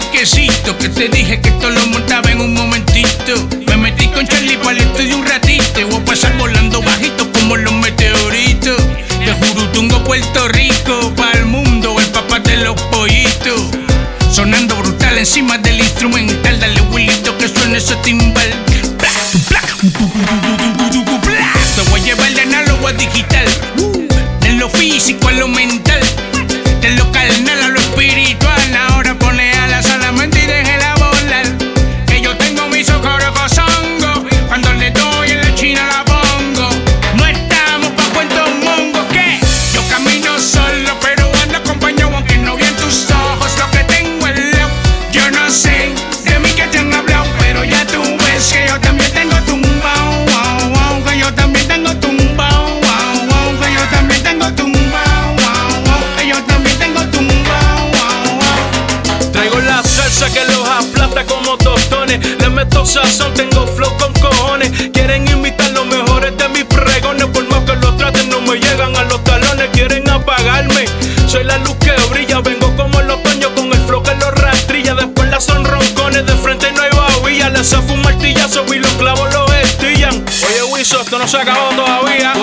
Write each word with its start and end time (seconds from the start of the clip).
que 0.00 0.88
te 0.88 1.08
dije 1.08 1.40
que 1.40 1.50
esto 1.50 1.70
lo 1.70 1.86
montaba 1.86 2.28
en 2.30 2.40
un 2.40 2.52
momentito. 2.52 3.34
Me 3.68 3.76
metí 3.76 4.08
con 4.08 4.26
Charlie 4.26 4.56
para 4.56 4.72
el 4.72 4.78
estudio 4.78 5.16
un 5.16 5.24
ratito. 5.24 5.86
Voy 5.88 6.00
a 6.00 6.04
pasar 6.04 6.36
volando 6.36 6.82
bajito 6.82 7.30
como 7.32 7.56
los 7.56 7.72
meteoritos. 7.74 8.76
De 9.24 9.32
Jurutungo, 9.32 10.02
Puerto 10.02 10.48
Rico, 10.48 11.12
para 11.16 11.38
el 11.38 11.46
mundo, 11.46 11.94
el 12.00 12.06
papá 12.06 12.40
de 12.40 12.56
los 12.56 12.80
pollitos. 12.82 13.70
Sonando 14.32 14.74
brutal 14.76 15.16
encima 15.16 15.58
del 15.58 15.78
instrumental. 15.78 16.58
Dale 16.58 16.80
Willito 16.90 17.38
que 17.38 17.48
suene 17.48 17.78
ese 17.78 17.94
timbal. 17.96 18.50
Te 21.76 21.90
voy 21.90 22.00
a 22.00 22.04
llevar 22.04 22.32
de 22.32 22.40
análogo 22.40 22.88
a 22.88 22.92
digital. 22.94 23.46
De 24.40 24.52
lo 24.54 24.68
físico 24.68 25.28
a 25.28 25.32
lo 25.32 25.46
mental. 25.46 26.00
De 26.80 26.90
lo 26.92 27.12
carnal 27.12 27.63
ya 47.68 47.84
que 47.86 48.66
yo 48.68 48.80
también 48.80 49.10
tengo 49.12 49.36
tumbao. 49.46 50.26
Wow, 50.26 50.70
wow, 50.70 51.04
que 51.04 51.18
yo 51.18 51.32
también 51.34 51.66
tengo 51.66 51.94
tumbao. 51.96 52.66
Wow, 52.80 53.26
wow, 53.28 53.60
que 53.60 53.72
yo 53.72 53.80
también 53.90 54.22
tengo 54.22 54.52
tumbao. 54.52 55.34
Wow, 55.36 55.82
wow, 55.86 56.16
que 56.16 56.28
yo 56.28 56.42
también 56.44 56.78
tengo 56.78 57.00
tumbao. 57.10 57.78
Wow, 57.92 58.38
wow. 58.40 59.32
Traigo 59.32 59.60
la 59.60 59.82
salsa 59.82 60.30
que 60.30 60.44
los 60.44 60.68
aplasta 60.68 61.24
como 61.24 61.56
tostones. 61.56 62.20
Le 62.38 62.48
meto 62.50 62.84
sazón, 62.84 63.32
tengo 63.34 63.66
flow 63.66 63.96
con 63.96 64.12
cojones. 64.14 64.70
Quieren 64.92 65.26
imitar 65.28 65.70
los 65.70 65.86
mejores 65.86 66.36
de 66.36 66.48
mis 66.50 66.64
pregones. 66.64 67.26
Por 67.26 67.48
más 67.48 67.60
que 67.60 67.76
lo 67.76 67.94
traten, 67.96 68.28
no 68.28 68.40
me 68.42 68.58
llegan 68.58 68.94
a 68.96 69.04
los 69.04 69.22
talones. 69.24 69.70
Quieren 69.72 70.08
apagarme. 70.10 70.84
Soy 71.26 71.44
la 71.44 71.58
luz 71.58 71.76
que 71.76 71.93
no 81.24 81.28
se 81.28 81.38
acabó 81.38 81.70
todavía. 81.70 82.34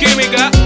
Wow. 0.00 0.08
Charlie 0.08 0.57